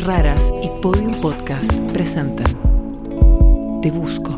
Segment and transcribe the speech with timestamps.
[0.00, 4.32] Raras y Podium Podcast presentan Te Busco.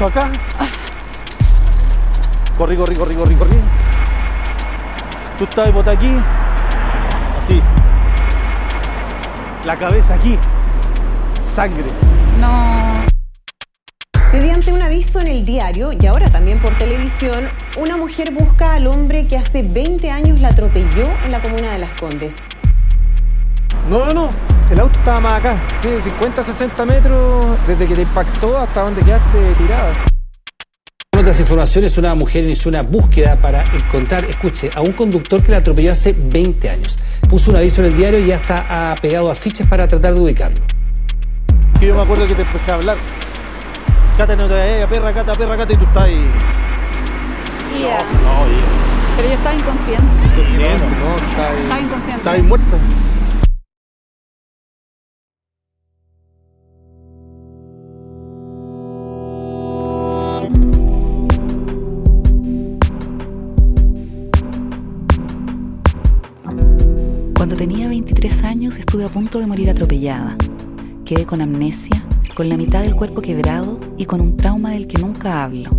[0.00, 0.32] Paso acá.
[2.56, 3.56] Corrí, corrí, corrí, corrí, corrí.
[5.38, 6.10] Tú estabas botada aquí.
[7.38, 7.60] Así.
[9.66, 10.38] La cabeza aquí.
[11.44, 11.84] Sangre.
[12.38, 13.04] No.
[14.32, 18.86] Mediante un aviso en el diario y ahora también por televisión, una mujer busca al
[18.86, 22.36] hombre que hace 20 años la atropelló en la comuna de Las Condes.
[23.90, 24.49] No, no, no.
[24.70, 25.56] El auto estaba más acá.
[25.82, 29.92] Sí, 50, 60 metros desde que te impactó hasta donde quedaste tirada.
[31.12, 35.50] En otras informaciones, una mujer inició una búsqueda para encontrar, escuche, a un conductor que
[35.52, 36.98] la atropelló hace 20 años.
[37.28, 40.60] Puso un aviso en el diario y ya está pegado afiches para tratar de ubicarlo.
[41.78, 42.96] Que yo me acuerdo que te empecé a hablar.
[44.16, 46.30] Cata, no te vayas, perra, cata, perra, cata, y tú estás ahí.
[47.72, 50.16] No, y- Pero yo estaba inconsciente.
[50.24, 50.84] Inconsciente.
[50.84, 51.62] No, está ahí.
[51.62, 52.18] Estaba inconsciente.
[52.18, 52.76] Estás ahí muerta.
[69.00, 70.36] Estuve a punto de morir atropellada.
[71.06, 72.04] Quedé con amnesia,
[72.34, 75.70] con la mitad del cuerpo quebrado y con un trauma del que nunca hablo.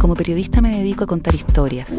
[0.00, 1.90] Como periodista me dedico a contar historias,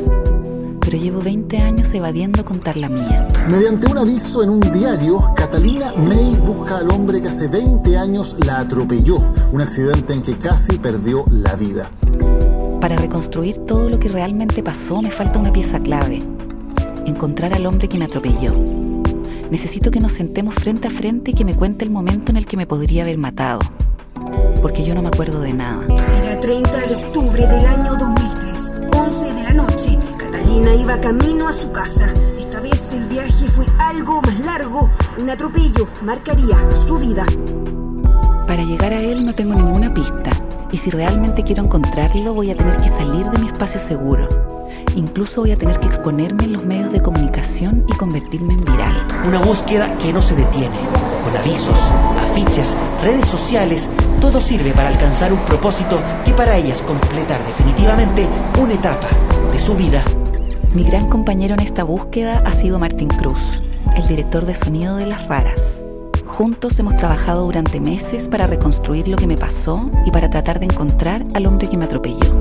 [0.80, 3.28] pero llevo 20 años evadiendo contar la mía.
[3.50, 8.38] Mediante un aviso en un diario, Catalina May busca al hombre que hace 20 años
[8.46, 9.18] la atropelló,
[9.52, 11.92] un accidente en que casi perdió la vida.
[12.80, 16.24] Para reconstruir todo lo que realmente pasó me falta una pieza clave,
[17.06, 18.71] encontrar al hombre que me atropelló.
[19.51, 22.45] Necesito que nos sentemos frente a frente y que me cuente el momento en el
[22.45, 23.59] que me podría haber matado,
[24.62, 25.85] porque yo no me acuerdo de nada.
[26.23, 30.00] Era 30 de octubre del año 2003, 11 de la noche.
[30.17, 32.13] Catalina iba camino a su casa.
[32.39, 34.89] Esta vez el viaje fue algo más largo.
[35.17, 36.57] Un atropello marcaría
[36.88, 37.25] su vida.
[38.47, 40.31] Para llegar a él no tengo ninguna pista,
[40.72, 44.50] y si realmente quiero encontrarlo voy a tener que salir de mi espacio seguro.
[44.96, 49.08] Incluso voy a tener que exponerme en los medios de comunicación y convertirme en viral.
[49.26, 50.78] Una búsqueda que no se detiene.
[51.24, 51.80] Con avisos,
[52.20, 52.68] afiches,
[53.02, 53.88] redes sociales,
[54.20, 58.28] todo sirve para alcanzar un propósito que para ella es completar definitivamente
[58.60, 59.08] una etapa
[59.52, 60.04] de su vida.
[60.74, 63.62] Mi gran compañero en esta búsqueda ha sido Martín Cruz,
[63.96, 65.84] el director de sonido de Las Raras.
[66.26, 70.66] Juntos hemos trabajado durante meses para reconstruir lo que me pasó y para tratar de
[70.66, 72.38] encontrar al hombre que me atropelló.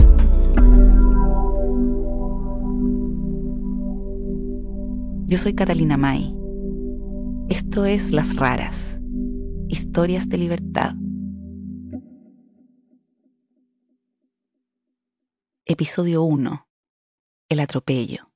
[5.31, 6.35] Yo soy Catalina May.
[7.49, 8.99] Esto es Las Raras,
[9.69, 10.95] historias de libertad.
[15.65, 16.67] Episodio 1.
[17.49, 18.33] El atropello.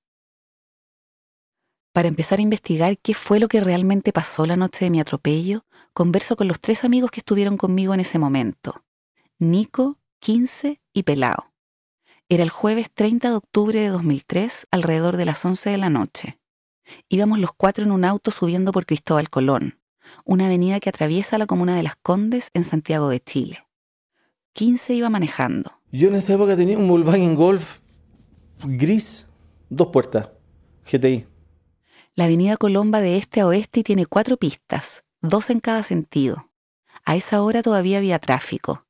[1.93, 5.67] Para empezar a investigar qué fue lo que realmente pasó la noche de mi atropello,
[5.95, 8.85] converso con los tres amigos que estuvieron conmigo en ese momento.
[9.41, 11.53] Nico, 15 y Pelao.
[12.29, 16.39] Era el jueves 30 de octubre de 2003, alrededor de las 11 de la noche.
[17.09, 19.81] Íbamos los cuatro en un auto subiendo por Cristóbal Colón,
[20.25, 23.67] una avenida que atraviesa la comuna de Las Condes en Santiago de Chile.
[24.55, 25.73] 15 iba manejando.
[25.91, 27.81] Yo en esa época tenía un Volkswagen Golf
[28.65, 29.29] gris,
[29.69, 30.31] dos puertas,
[30.91, 31.27] GTI.
[32.15, 36.51] La avenida Colomba de este a oeste y tiene cuatro pistas, dos en cada sentido.
[37.05, 38.87] A esa hora todavía había tráfico.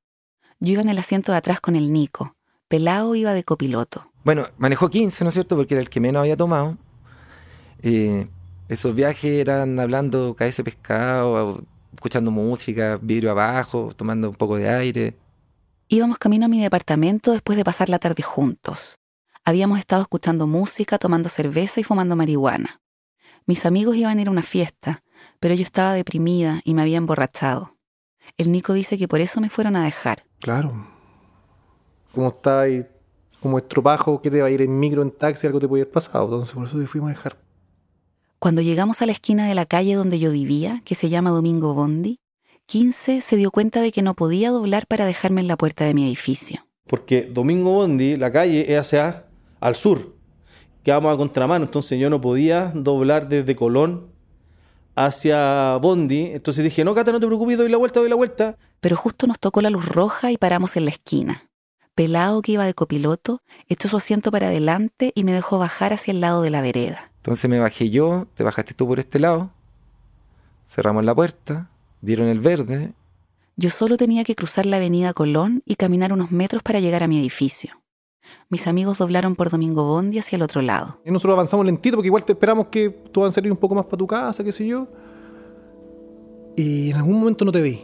[0.61, 2.37] Yo iba en el asiento de atrás con el Nico.
[2.69, 4.13] Pelao iba de copiloto.
[4.25, 5.57] Bueno, manejó 15, ¿no es cierto?
[5.57, 6.77] Porque era el que menos había tomado.
[7.87, 8.27] Eh,
[8.71, 11.63] esos viajes eran hablando cabeza de pescado,
[11.93, 15.19] escuchando música, vidrio abajo, tomando un poco de aire.
[15.89, 18.97] Íbamos camino a mi departamento después de pasar la tarde juntos.
[19.45, 22.81] Habíamos estado escuchando música, tomando cerveza y fumando marihuana.
[23.45, 25.03] Mis amigos iban a ir a una fiesta,
[25.39, 27.77] pero yo estaba deprimida y me había emborrachado.
[28.39, 30.25] El Nico dice que por eso me fueron a dejar.
[30.41, 30.73] Claro.
[32.15, 32.87] Como estaba ahí,
[33.41, 35.93] como estropajo, que te va a ir en micro, en taxi, algo te puede haber
[35.93, 36.25] pasado.
[36.25, 37.44] Entonces por eso te fuimos a dejar.
[38.39, 41.75] Cuando llegamos a la esquina de la calle donde yo vivía, que se llama Domingo
[41.75, 42.19] Bondi,
[42.67, 45.95] 15 se dio cuenta de que no podía doblar para dejarme en la puerta de
[45.95, 46.67] mi edificio.
[46.87, 49.27] Porque Domingo Bondi, la calle es hacia
[49.61, 50.15] al sur.
[50.83, 54.09] Quedamos a contramano, entonces yo no podía doblar desde Colón
[54.95, 56.27] hacia Bondi.
[56.33, 58.57] Entonces dije, no, Cata, no te preocupes, doy la vuelta, doy la vuelta.
[58.81, 61.49] Pero justo nos tocó la luz roja y paramos en la esquina.
[61.95, 66.11] Pelado que iba de copiloto, echó su asiento para adelante y me dejó bajar hacia
[66.11, 67.13] el lado de la vereda.
[67.19, 69.51] Entonces me bajé yo, te bajaste tú por este lado,
[70.69, 71.71] cerramos la puerta,
[72.01, 72.93] dieron el verde.
[73.57, 77.09] Yo solo tenía que cruzar la avenida Colón y caminar unos metros para llegar a
[77.09, 77.81] mi edificio.
[78.49, 81.01] Mis amigos doblaron por Domingo Bondi hacia el otro lado.
[81.05, 83.77] Y nosotros avanzamos lentito porque igual te esperamos que tú vas a salir un poco
[83.77, 84.89] más para tu casa, qué sé yo.
[86.57, 87.81] Y en algún momento no te vi.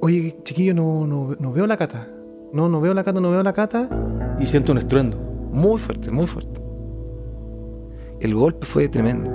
[0.00, 2.08] Oye, chiquillo, no, no, no veo la cata.
[2.52, 3.88] No, no veo la cata, no veo la cata.
[4.38, 5.18] Y siento un estruendo.
[5.52, 6.60] Muy fuerte, muy fuerte.
[8.20, 9.30] El golpe fue tremendo.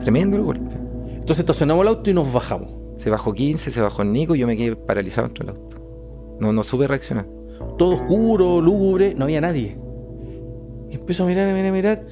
[0.00, 0.74] Tremendo el golpe.
[1.08, 2.70] Entonces estacionamos el auto y nos bajamos.
[2.96, 5.76] Se bajó 15, se bajó el Nico y yo me quedé paralizado dentro del auto.
[6.40, 7.26] No, no supe reaccionar.
[7.76, 9.78] Todo oscuro, lúgubre, no había nadie.
[10.90, 12.06] Y empiezo a mirar, a mirar, a mirar.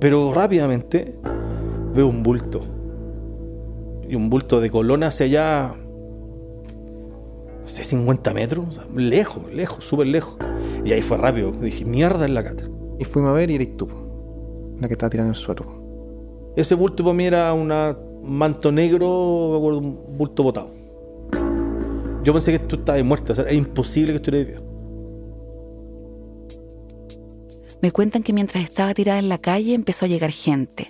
[0.00, 1.18] Pero rápidamente
[1.94, 2.60] veo un bulto.
[4.08, 5.74] Y un bulto de Colón hacia allá.
[7.68, 8.64] No sé, 50 metros.
[8.66, 10.38] o sea, lejos, lejos, súper lejos.
[10.86, 11.52] Y ahí fue rápido.
[11.52, 12.64] Dije, mierda en la cata.
[12.98, 13.86] Y fuimos a ver y eres tú,
[14.80, 16.52] la que estaba tirando en el suelo.
[16.56, 17.68] Ese bulto para mí era un
[18.22, 20.70] manto negro, me acuerdo, un bulto botado.
[22.24, 24.62] Yo pensé que tú estabas muerta, o sea, es imposible que estuvieras viva.
[27.82, 30.88] Me cuentan que mientras estaba tirada en la calle empezó a llegar gente.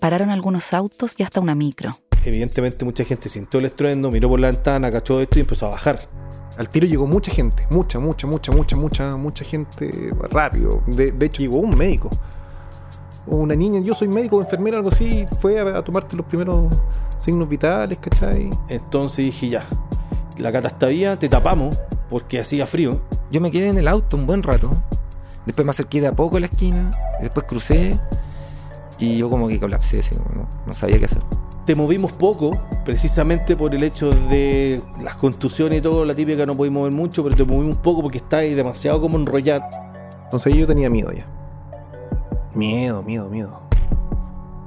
[0.00, 1.90] Pararon algunos autos y hasta una micro.
[2.24, 5.70] Evidentemente mucha gente sintió el estruendo, miró por la ventana, cachó esto y empezó a
[5.70, 6.08] bajar.
[6.58, 10.82] Al tiro llegó mucha gente, mucha, mucha, mucha, mucha, mucha, mucha gente rápido.
[10.86, 12.10] De, de hecho, llegó un médico.
[13.26, 16.74] O una niña, yo soy médico, enfermera, algo así, fue a, a tomarte los primeros
[17.18, 18.50] signos vitales, ¿cachai?
[18.68, 19.64] Entonces dije, ya,
[20.38, 23.00] la cata está viva, te tapamos, porque hacía frío.
[23.30, 24.70] Yo me quedé en el auto un buen rato.
[25.46, 26.90] Después me acerqué de a poco a la esquina.
[27.20, 27.98] después crucé.
[28.98, 31.22] Y yo como que colapsé, así, como no, no sabía qué hacer.
[31.66, 36.56] Te movimos poco, precisamente por el hecho de las contusiones y todo, la típica no
[36.56, 39.64] podías mover mucho, pero te movimos poco porque estabas demasiado como enrollado.
[40.24, 41.26] Entonces yo tenía miedo ya.
[42.54, 43.60] Miedo, miedo, miedo.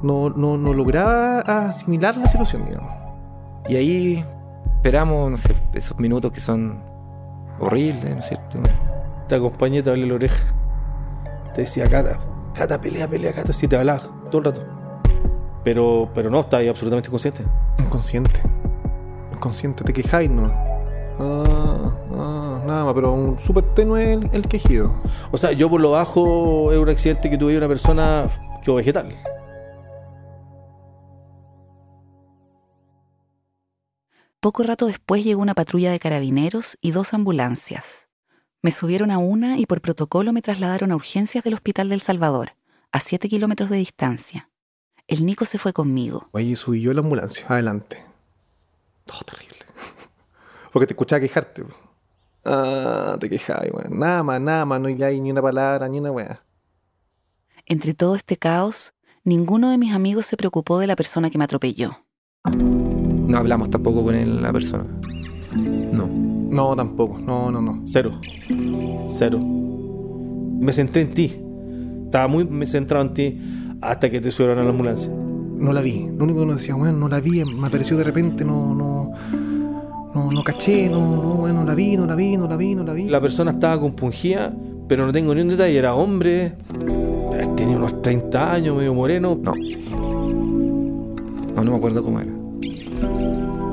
[0.01, 2.91] No, no, no lograba asimilar la situación, digamos.
[3.67, 4.25] Y ahí
[4.75, 6.81] esperamos, no sé, esos minutos que son
[7.59, 8.59] horribles, ¿no es cierto?
[9.27, 10.43] Te acompañé, te hablé la oreja.
[11.53, 12.19] Te decía, Cata,
[12.53, 14.82] Cata, pelea, pelea, Cata, si te hablaba todo el rato.
[15.63, 17.43] Pero, pero no, estás ahí absolutamente consciente.
[17.79, 18.41] Inconsciente.
[19.33, 20.45] Inconsciente, te quejáis, ¿no?
[21.19, 24.93] Ah, ah, nada más, pero un súper tenue el, el quejido.
[25.31, 28.27] O sea, yo por lo bajo es un accidente que tuve una persona
[28.63, 29.15] que vegetal.
[34.39, 38.09] Poco rato después llegó una patrulla de carabineros y dos ambulancias.
[38.61, 42.57] Me subieron a una y por protocolo me trasladaron a urgencias del Hospital del Salvador,
[42.91, 44.49] a 7 kilómetros de distancia.
[45.13, 46.27] El Nico se fue conmigo.
[46.31, 48.03] Oye, subí yo a la ambulancia, adelante.
[49.05, 49.59] Todo terrible.
[50.73, 51.63] Porque te escuchaba quejarte.
[52.43, 53.99] Ah, te quejabas, weón.
[53.99, 56.43] Nada más, nada más, no hay ni una palabra, ni una weá.
[57.67, 61.43] Entre todo este caos, ninguno de mis amigos se preocupó de la persona que me
[61.43, 61.95] atropelló.
[62.51, 64.99] No hablamos tampoco con él, la persona.
[65.53, 66.07] No.
[66.07, 67.83] No, tampoco, no, no, no.
[67.85, 68.19] Cero.
[69.09, 69.37] Cero.
[69.39, 71.39] Me centré en ti.
[72.05, 75.11] Estaba muy me centrado en ti hasta que te subieron a la ambulancia.
[75.11, 76.09] No la vi.
[76.17, 79.11] Lo único que nos decía, bueno, no la vi, me apareció de repente, no, no,
[80.13, 82.75] no, no caché, no, no, bueno, no la vi, no la vi, no la vi,
[82.75, 83.09] no la vi.
[83.09, 84.53] La persona estaba compungida,
[84.87, 85.77] pero no tengo ni un detalle.
[85.77, 86.45] Era hombre,
[87.33, 89.39] eh, tenía unos 30 años, medio moreno.
[89.41, 89.53] No.
[91.55, 92.31] No, no me acuerdo cómo era.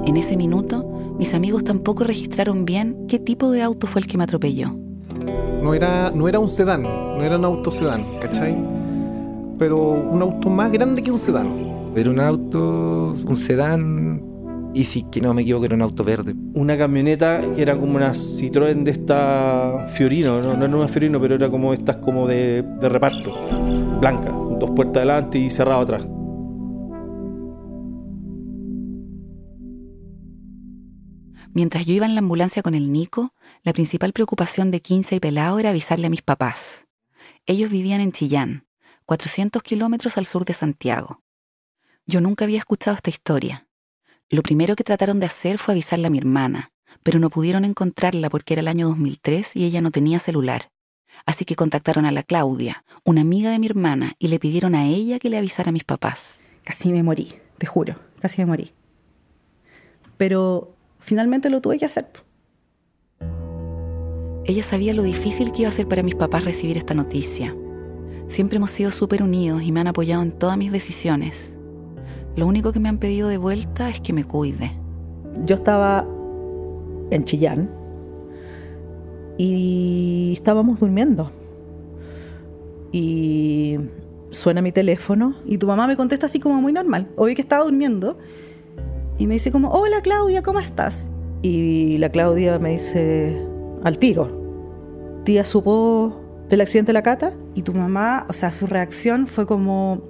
[0.07, 4.19] En ese minuto, mis amigos tampoco registraron bien qué tipo de auto fue el que
[4.19, 4.75] me atropelló.
[5.63, 8.80] No era, no era un sedán, no era un auto sedán, ¿cachai?
[9.61, 11.93] Pero un auto más grande que un sedán.
[11.95, 14.23] Era un auto, un sedán,
[14.73, 16.35] y si que no me equivoco, era un auto verde.
[16.55, 21.21] Una camioneta que era como una Citroën de esta Fiorino, no, no era una Fiorino,
[21.21, 23.35] pero era como estas como de, de reparto,
[24.01, 26.09] blanca, con dos puertas adelante y cerrado atrás.
[31.53, 35.21] Mientras yo iba en la ambulancia con el Nico, la principal preocupación de 15 y
[35.21, 36.87] Pelao era avisarle a mis papás.
[37.45, 38.65] Ellos vivían en Chillán,
[39.11, 41.21] 400 kilómetros al sur de Santiago.
[42.07, 43.67] Yo nunca había escuchado esta historia.
[44.29, 46.71] Lo primero que trataron de hacer fue avisarle a mi hermana,
[47.03, 50.71] pero no pudieron encontrarla porque era el año 2003 y ella no tenía celular.
[51.27, 54.87] Así que contactaron a la Claudia, una amiga de mi hermana, y le pidieron a
[54.87, 56.47] ella que le avisara a mis papás.
[56.63, 58.73] Casi me morí, te juro, casi me morí.
[60.19, 62.13] Pero finalmente lo tuve que hacer.
[64.45, 67.57] Ella sabía lo difícil que iba a ser para mis papás recibir esta noticia.
[68.31, 71.59] Siempre hemos sido súper unidos y me han apoyado en todas mis decisiones.
[72.37, 74.71] Lo único que me han pedido de vuelta es que me cuide.
[75.45, 76.07] Yo estaba
[77.11, 77.69] en Chillán
[79.37, 81.33] y estábamos durmiendo.
[82.93, 83.81] Y
[84.31, 87.11] suena mi teléfono y tu mamá me contesta así como muy normal.
[87.17, 88.17] Obvio que estaba durmiendo.
[89.19, 91.09] Y me dice como, hola Claudia, ¿cómo estás?
[91.43, 93.45] Y la Claudia me dice,
[93.83, 94.39] al tiro.
[95.25, 96.20] Tía supo
[96.51, 97.35] del accidente de la cata.
[97.55, 100.03] Y tu mamá, o sea, su reacción fue como,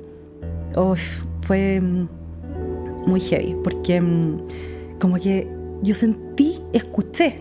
[1.42, 2.08] fue mm,
[3.06, 5.48] muy heavy, porque mm, como que
[5.82, 7.40] yo sentí, escuché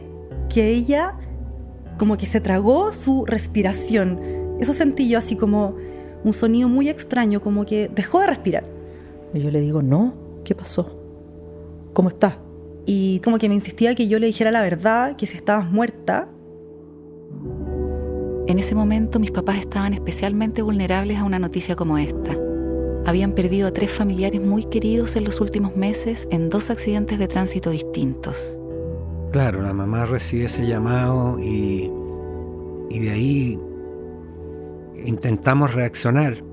[0.50, 1.18] que ella
[1.98, 4.20] como que se tragó su respiración.
[4.60, 5.76] Eso sentí yo así como
[6.24, 8.64] un sonido muy extraño, como que dejó de respirar.
[9.34, 10.14] Y yo le digo, no,
[10.44, 10.98] ¿qué pasó?
[11.94, 12.36] ¿Cómo estás?
[12.86, 16.30] Y como que me insistía que yo le dijera la verdad, que si estabas muerta.
[18.50, 22.36] En ese momento mis papás estaban especialmente vulnerables a una noticia como esta.
[23.06, 27.28] Habían perdido a tres familiares muy queridos en los últimos meses en dos accidentes de
[27.28, 28.60] tránsito distintos.
[29.32, 31.92] Claro, la mamá recibe ese llamado y,
[32.90, 33.60] y de ahí
[35.06, 36.44] intentamos reaccionar,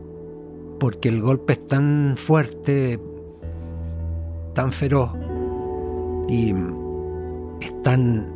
[0.79, 3.01] porque el golpe es tan fuerte,
[4.53, 5.13] tan feroz
[6.29, 6.53] y
[7.63, 8.35] es tan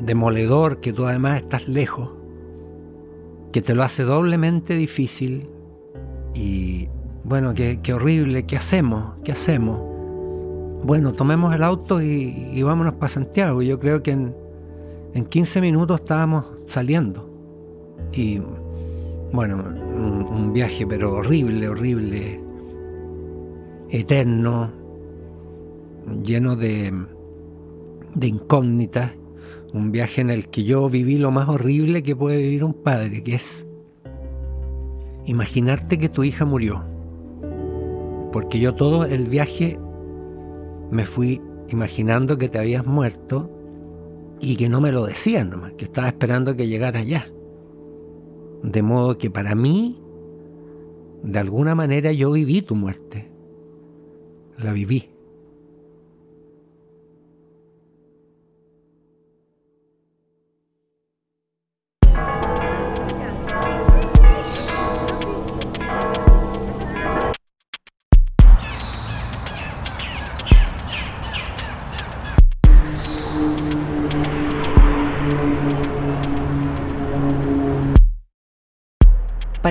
[0.00, 2.21] demoledor que tú además estás lejos,
[3.52, 5.48] que te lo hace doblemente difícil
[6.34, 6.88] y
[7.24, 9.14] bueno, qué, horrible, ¿qué hacemos?
[9.22, 9.80] ¿Qué hacemos?
[10.84, 13.62] Bueno, tomemos el auto y, vámonos para Santiago.
[13.62, 14.34] Yo creo que en,
[15.14, 17.28] en 15 minutos estábamos saliendo.
[18.12, 18.40] Y
[19.32, 22.40] bueno, un, un viaje pero horrible, horrible,
[23.90, 24.72] eterno,
[26.24, 26.92] lleno de,
[28.14, 29.12] de incógnitas.
[29.72, 33.22] Un viaje en el que yo viví lo más horrible que puede vivir un padre,
[33.22, 33.66] que es
[35.24, 36.84] imaginarte que tu hija murió.
[38.32, 39.78] Porque yo todo el viaje
[40.90, 43.50] me fui imaginando que te habías muerto
[44.40, 47.30] y que no me lo decían nomás, que estaba esperando que llegara ya.
[48.62, 50.02] De modo que para mí,
[51.22, 53.30] de alguna manera yo viví tu muerte.
[54.58, 55.11] La viví.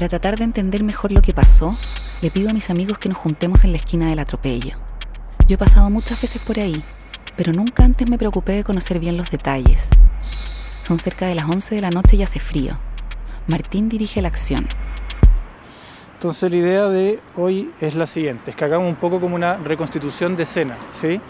[0.02, 1.78] Para tratar de entender mejor lo que pasó,
[2.24, 4.76] le pido a mis amigos que nos juntemos en la esquina del atropello.
[5.48, 6.84] Yo he pasado muchas veces por ahí,
[7.38, 9.90] pero nunca antes me preocupé de conocer bien los detalles.
[10.88, 12.80] Son cerca de las 11 de la noche y hace frío.
[13.46, 14.68] Martín dirige la acción.
[16.16, 19.58] Entonces la idea de hoy es la siguiente, es que hagamos un poco como una
[19.58, 21.22] reconstitución de escena, ¿sí?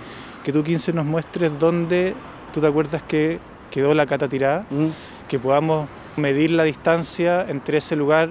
[0.46, 2.16] Que tú 15 nos muestres dónde
[2.54, 3.38] tú te acuerdas que
[3.70, 4.66] quedó la cata tirada,
[5.28, 8.30] que podamos medir la distancia entre ese lugar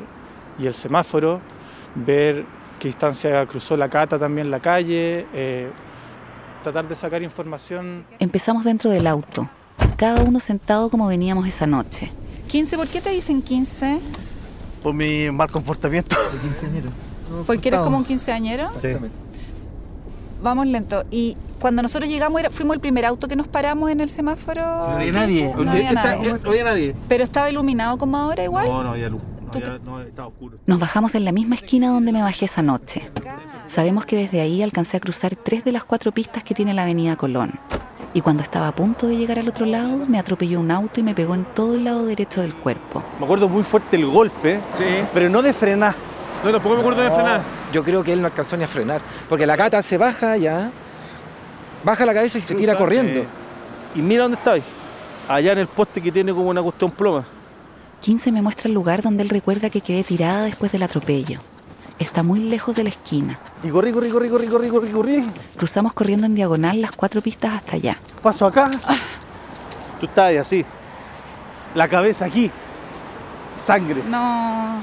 [0.59, 1.41] y el semáforo,
[1.95, 2.45] ver
[2.79, 5.71] qué distancia cruzó la cata también la calle, eh,
[6.63, 8.05] tratar de sacar información.
[8.19, 9.49] Empezamos dentro del auto,
[9.97, 12.11] cada uno sentado como veníamos esa noche.
[12.49, 14.01] 15, ¿por qué te dicen 15?
[14.83, 16.17] Por mi mal comportamiento.
[17.47, 18.71] ¿Porque eres como un quinceañero?
[18.75, 18.89] Sí.
[20.43, 21.05] Vamos lento.
[21.11, 24.63] Y cuando nosotros llegamos, era- fuimos el primer auto que nos paramos en el semáforo.
[24.63, 25.55] No había 15, nadie.
[25.65, 26.33] No había nadie.
[26.43, 26.97] No había nadie.
[27.09, 28.67] Pero estaba iluminado como ahora igual.
[28.67, 29.21] No, no había luz.
[29.85, 30.01] No.
[30.67, 33.11] Nos bajamos en la misma esquina donde me bajé esa noche.
[33.67, 36.83] Sabemos que desde ahí alcancé a cruzar tres de las cuatro pistas que tiene la
[36.83, 37.59] avenida Colón.
[38.13, 41.03] Y cuando estaba a punto de llegar al otro lado, me atropelló un auto y
[41.03, 43.05] me pegó en todo el lado derecho del cuerpo.
[43.19, 44.61] Me acuerdo muy fuerte el golpe,
[45.15, 45.95] pero no de frenar.
[46.45, 47.43] No, tampoco me acuerdo de frenar.
[47.73, 49.01] Yo creo que él no alcanzó ni a frenar.
[49.29, 50.71] Porque la gata se baja ya,
[51.85, 53.25] baja la cabeza y se tira corriendo.
[53.95, 54.65] Y mira dónde estáis.
[55.29, 57.25] Allá en el poste que tiene como una cuestión ploma.
[58.01, 61.41] 15 me muestra el lugar donde él recuerda que quedé tirada después del atropello.
[61.99, 63.39] Está muy lejos de la esquina.
[63.63, 65.25] Y corrí, corrí, corrí, corrí, corrí, corrí, corrí.
[65.57, 67.99] Cruzamos corriendo en diagonal las cuatro pistas hasta allá.
[68.23, 68.71] Paso acá.
[70.01, 70.65] Tú estás ahí así.
[71.75, 72.51] La cabeza aquí.
[73.57, 74.03] Sangre.
[74.09, 74.83] No.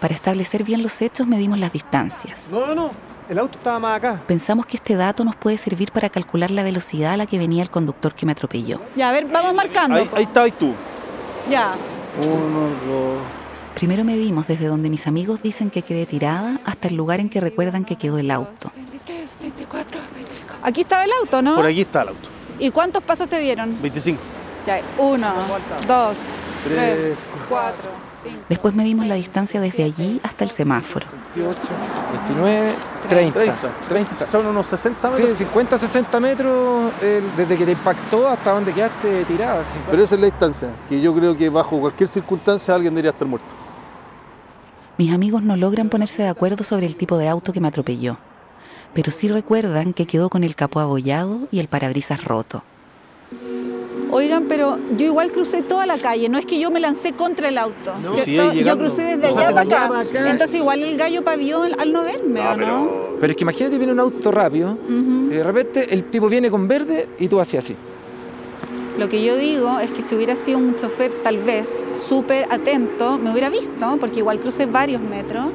[0.00, 2.48] Para establecer bien los hechos medimos las distancias.
[2.50, 2.90] No, no, no.
[3.28, 4.22] El auto estaba más acá.
[4.26, 7.62] Pensamos que este dato nos puede servir para calcular la velocidad a la que venía
[7.62, 8.80] el conductor que me atropelló.
[8.96, 9.96] Ya, a ver, vamos marcando.
[9.96, 10.72] Ahí, ahí estabas tú.
[11.50, 11.74] Ya.
[12.26, 13.18] Uno, dos.
[13.74, 17.40] Primero medimos desde donde mis amigos dicen que quedé tirada hasta el lugar en que
[17.40, 18.72] recuerdan que quedó el auto.
[18.74, 20.54] 23, 24, 25.
[20.62, 21.54] Aquí estaba el auto, ¿no?
[21.54, 22.28] Por aquí está el auto.
[22.58, 23.80] ¿Y cuántos pasos te dieron?
[23.80, 24.20] 25.
[24.66, 25.32] Ya, uno,
[25.86, 26.18] dos,
[26.64, 27.16] Tres, tres,
[27.48, 27.90] cuatro,
[28.48, 31.06] Después medimos la distancia desde allí hasta el semáforo.
[31.34, 31.60] 28,
[32.28, 32.74] 29,
[33.08, 33.56] 30.
[33.88, 34.14] 30.
[34.14, 35.28] Son unos 60 metros.
[35.30, 39.62] Sí, 50, 60 metros el- desde que te impactó hasta donde quedaste tirada.
[39.64, 39.78] sí.
[39.90, 43.26] Pero esa es la distancia, que yo creo que bajo cualquier circunstancia alguien debería estar
[43.28, 43.54] muerto.
[44.96, 48.18] Mis amigos no logran ponerse de acuerdo sobre el tipo de auto que me atropelló,
[48.94, 52.64] pero sí recuerdan que quedó con el capó abollado y el parabrisas roto.
[54.10, 57.48] Oigan, pero yo igual crucé toda la calle, no es que yo me lancé contra
[57.48, 57.92] el auto.
[58.02, 58.24] No, ¿cierto?
[58.24, 59.88] sí, ahí yo crucé desde allá acá.
[59.88, 60.30] para acá.
[60.30, 62.90] Entonces igual el gallo pavió al no verme, ¿o no?
[63.20, 66.68] Pero es que imagínate viene un auto rápido y de repente el tipo viene con
[66.68, 67.76] verde y tú haces así.
[68.98, 71.68] Lo que yo digo es que si hubiera sido un chofer tal vez
[72.08, 75.46] súper atento, me hubiera visto, porque igual crucé varios metros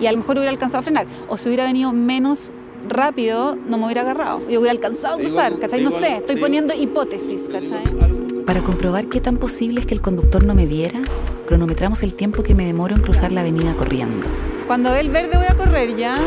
[0.00, 1.06] y a lo mejor hubiera alcanzado a frenar.
[1.28, 2.50] O si hubiera venido menos
[2.86, 4.40] rápido, no me hubiera agarrado.
[4.48, 5.82] Yo hubiera alcanzado a cruzar, ¿cachai?
[5.82, 8.44] No sé, estoy poniendo hipótesis, ¿cachai?
[8.46, 11.00] Para comprobar qué tan posible es que el conductor no me viera,
[11.46, 14.26] cronometramos el tiempo que me demoro en cruzar la avenida corriendo.
[14.66, 16.18] Cuando dé el verde voy a correr ya.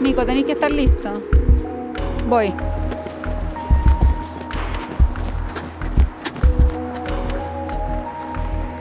[0.00, 1.22] Mico, tenéis que estar listo.
[2.28, 2.52] Voy.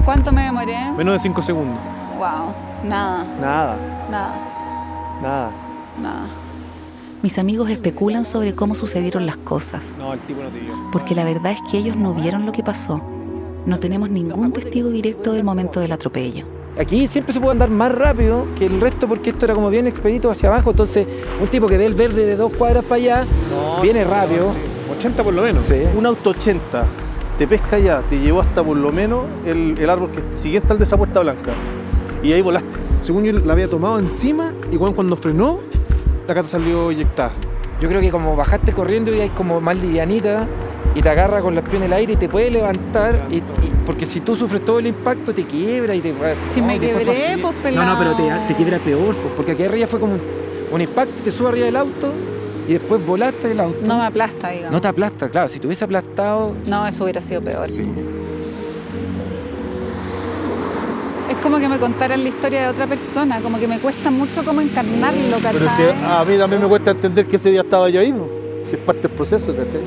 [0.06, 0.92] ¿Cuánto me demoré?
[0.98, 1.80] Menos de 5 segundos.
[2.18, 2.54] Wow,
[2.84, 3.78] nada, Nada,
[4.10, 4.36] nada,
[5.22, 5.52] nada.
[6.02, 6.28] nada.
[7.24, 10.74] Mis amigos especulan sobre cómo sucedieron las cosas, No, el tipo no te dio.
[10.92, 13.02] porque la verdad es que ellos no vieron lo que pasó.
[13.66, 16.46] No tenemos ningún testigo directo del momento del atropello.
[16.78, 19.88] Aquí siempre se puede andar más rápido que el resto porque esto era como bien
[19.88, 20.72] expedito hacia abajo.
[20.72, 21.08] Entonces,
[21.42, 23.26] un tipo que ve el verde de dos cuadras para allá,
[23.82, 24.52] viene rápido.
[24.98, 25.64] 80 por lo menos.
[25.66, 25.76] Sí.
[25.98, 26.86] Un auto 80
[27.38, 30.78] te pesca ya, te llevó hasta por lo menos el, el árbol que siguiente al
[30.80, 31.54] de esa puerta blanca.
[32.22, 32.70] Y ahí volaste.
[33.02, 35.60] Según yo la había tomado encima y cuando, cuando frenó,
[36.28, 37.32] la cata salió eyectada.
[37.82, 40.48] Yo creo que como bajaste corriendo y hay como más livianita
[40.96, 43.28] y te agarra con las piernas en el aire y te puede levantar.
[43.30, 43.44] Y, y-
[43.86, 46.14] porque si tú sufres todo el impacto, te quiebra y te.
[46.50, 47.94] Si me y después quebré, pues, No, pelado.
[47.94, 50.22] no, pero te, te quiebra peor, pues, porque aquí arriba fue como un,
[50.72, 52.14] un impacto, te sube arriba del auto
[52.68, 53.80] y después volaste del auto.
[53.84, 54.72] No me aplasta, digamos.
[54.72, 55.50] No te aplasta, claro.
[55.50, 56.54] Si te hubiese aplastado.
[56.66, 57.68] No, eso hubiera sido peor.
[57.70, 57.78] Es
[61.44, 64.62] como que me contaran la historia de otra persona, como que me cuesta mucho como
[64.62, 65.60] encarnarlo, ¿cachai?
[65.60, 68.30] Pero si a mí también me cuesta entender que ese día estaba yo ahí, po.
[68.70, 69.82] si es parte del proceso, ¿cachai?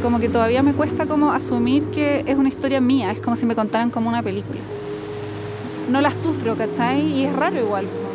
[0.00, 3.44] Como que todavía me cuesta como asumir que es una historia mía, es como si
[3.44, 4.60] me contaran como una película.
[5.90, 7.00] No la sufro, ¿cachai?
[7.00, 7.86] Y es raro igual.
[7.86, 8.09] po.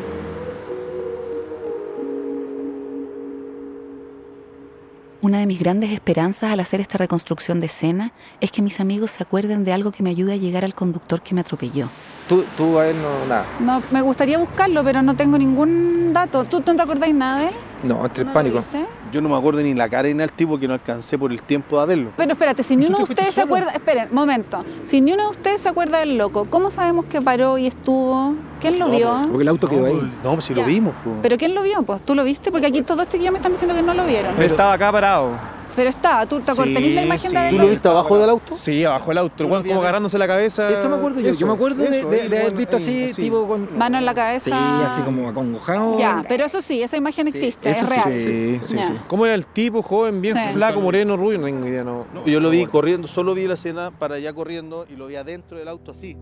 [5.26, 8.12] Una de mis grandes esperanzas al hacer esta reconstrucción de escena
[8.42, 11.20] es que mis amigos se acuerden de algo que me ayude a llegar al conductor
[11.24, 11.90] que me atropelló.
[12.30, 13.44] Tú, tú a él no, nada.
[13.60, 16.46] No, me gustaría buscarlo, pero no tengo ningún dato.
[16.46, 17.54] ¿Tú no te acordáis nada de él?
[17.86, 18.58] No, entre ¿No el lo pánico.
[18.60, 18.86] viste?
[19.16, 21.42] Yo no me acuerdo ni la cara ni al tipo que no alcancé por el
[21.42, 22.12] tiempo de verlo.
[22.18, 25.24] Pero espérate, si ni ¿Tú uno de ustedes se acuerda, esperen, momento, si ni uno
[25.24, 28.34] de ustedes se acuerda del loco, ¿cómo sabemos que paró y estuvo?
[28.60, 29.22] ¿Quién lo vio?
[29.30, 30.12] Porque el auto quedó ahí.
[30.22, 30.64] No, pues si Ya.
[30.64, 30.94] lo vimos.
[31.02, 31.12] po.
[31.22, 31.82] ¿Pero quién lo vio?
[31.84, 33.94] Pues tú lo viste, porque aquí todos estos que ya me están diciendo que no
[33.94, 34.34] lo vieron.
[34.36, 35.55] Pero estaba acá parado.
[35.76, 36.68] Pero estaba, ¿tú te acuerdas?
[36.68, 37.28] Sí, ¿Tenés la imagen sí.
[37.28, 38.56] de ¿Tú haberlo lo viste abajo del auto?
[38.56, 39.44] Sí, abajo el auto.
[39.44, 40.70] El weón como agarrándose la cabeza.
[40.70, 41.30] Eso me acuerdo yo.
[41.30, 43.78] Eso, yo me acuerdo de, eso, de- el de haber visto así, tipo con.
[43.78, 44.46] Mano en la cabeza.
[44.46, 46.00] Sí, así como acongojado.
[46.00, 48.14] Ya, pero eso sí, esa imagen existe, eso es real.
[48.18, 48.94] Sí, sí, sí.
[49.08, 49.82] ¿Cómo era el tipo?
[49.82, 50.54] Joven, bien Sí.
[50.54, 51.38] flaco, moreno, rubio.
[51.40, 52.06] No tengo idea, no.
[52.14, 55.16] No, yo lo vi corriendo, solo vi la escena para allá corriendo y lo vi
[55.18, 56.16] adentro del auto así.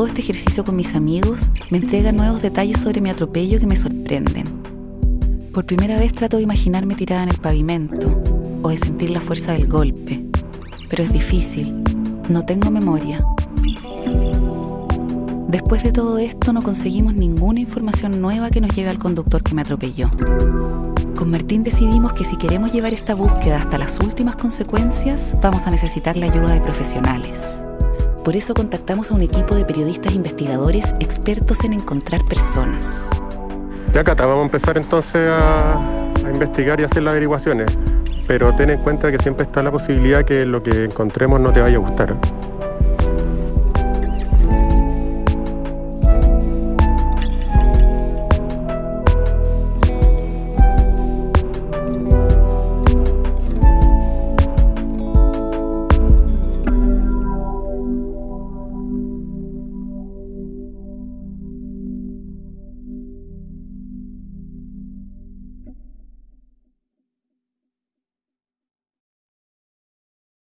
[0.00, 3.76] Todo este ejercicio con mis amigos me entrega nuevos detalles sobre mi atropello que me
[3.76, 4.46] sorprenden.
[5.52, 8.18] Por primera vez trato de imaginarme tirada en el pavimento
[8.62, 10.24] o de sentir la fuerza del golpe,
[10.88, 11.84] pero es difícil,
[12.30, 13.22] no tengo memoria.
[15.48, 19.54] Después de todo esto no conseguimos ninguna información nueva que nos lleve al conductor que
[19.54, 20.10] me atropelló.
[21.14, 25.70] Con Martín decidimos que si queremos llevar esta búsqueda hasta las últimas consecuencias, vamos a
[25.70, 27.66] necesitar la ayuda de profesionales.
[28.24, 33.08] Por eso contactamos a un equipo de periodistas investigadores expertos en encontrar personas.
[33.94, 37.78] Ya, Cata, vamos a empezar entonces a, a investigar y hacer las averiguaciones.
[38.28, 41.62] Pero ten en cuenta que siempre está la posibilidad que lo que encontremos no te
[41.62, 42.14] vaya a gustar.